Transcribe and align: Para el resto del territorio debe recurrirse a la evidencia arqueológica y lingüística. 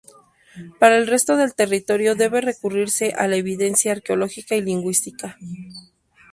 Para 0.79 0.97
el 0.97 1.05
resto 1.05 1.37
del 1.37 1.53
territorio 1.53 2.15
debe 2.15 2.41
recurrirse 2.41 3.13
a 3.15 3.27
la 3.27 3.35
evidencia 3.35 3.91
arqueológica 3.91 4.55
y 4.55 4.61
lingüística. 4.63 5.37